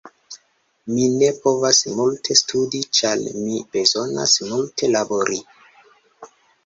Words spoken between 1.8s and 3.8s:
multe studi ĉar mi